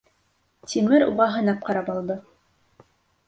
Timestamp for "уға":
1.07-1.27